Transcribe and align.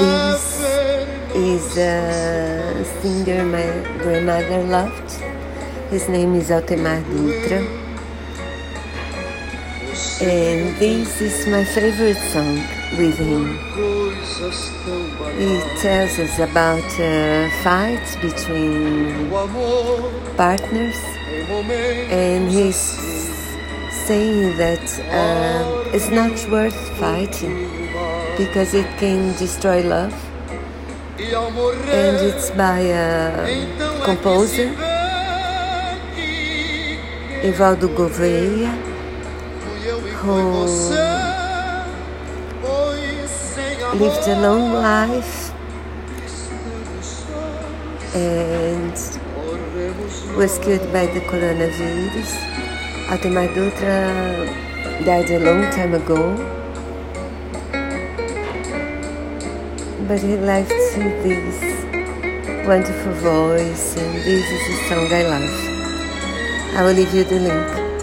This 0.00 0.60
is 1.34 1.76
a 1.76 2.84
singer 3.02 3.44
my 3.44 3.68
grandmother 3.98 4.62
loved. 4.64 5.10
His 5.90 6.08
name 6.08 6.34
is 6.36 6.48
Altemar 6.48 7.02
Dutra. 7.04 7.60
And 10.22 10.74
this 10.78 11.20
is 11.20 11.46
my 11.48 11.64
favorite 11.64 12.16
song 12.32 12.56
with 12.96 13.18
him. 13.18 13.58
It 15.36 15.64
tells 15.82 16.18
us 16.18 16.38
about 16.38 16.90
uh, 16.98 17.50
fights 17.62 18.16
between 18.16 19.28
partners, 20.38 20.96
and 22.10 22.50
he's 22.50 22.80
saying 24.06 24.56
that 24.56 24.86
uh, 25.12 25.90
it's 25.92 26.08
not 26.08 26.32
worth 26.50 26.80
fighting 26.98 27.79
because 28.40 28.72
it 28.72 28.88
can 28.96 29.36
destroy 29.36 29.82
love. 29.82 30.14
And 31.92 32.16
it's 32.28 32.50
by 32.52 32.80
a 32.80 33.04
composer, 34.02 34.68
Evaldo 37.48 37.88
Gouveia, 37.98 38.72
who 40.20 40.38
lived 44.00 44.24
a 44.28 44.36
long 44.40 44.72
life 44.72 45.52
and 48.14 48.96
was 50.38 50.58
killed 50.60 50.90
by 50.94 51.04
the 51.12 51.20
coronavirus. 51.28 52.32
Altemar 53.12 53.48
Dutra 53.52 53.98
died 55.04 55.30
a 55.30 55.40
long 55.40 55.62
time 55.76 55.92
ago, 55.92 56.22
but 60.06 60.20
he 60.20 60.36
left 60.36 60.68
this 60.68 61.62
wonderful 62.66 63.12
voice, 63.12 63.96
and 63.96 64.14
this 64.24 64.50
is 64.50 64.68
a 64.68 64.88
song 64.88 65.12
I 65.12 65.22
love. 65.22 66.74
I 66.76 66.82
will 66.84 66.92
leave 66.92 67.14
you 67.14 67.24
the 67.24 67.40
link. 67.40 67.89